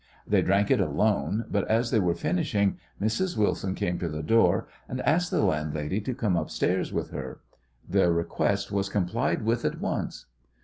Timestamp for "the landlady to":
5.29-6.15